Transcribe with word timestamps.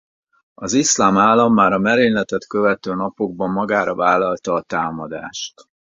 Az 0.53 0.73
Iszlám 0.73 1.17
Állam 1.17 1.53
már 1.53 1.71
a 1.71 1.77
merényletet 1.79 2.47
követő 2.47 2.93
napokban 2.95 3.49
magára 3.51 3.95
vállalta 3.95 4.53
a 4.53 4.61
támadást. 4.61 5.63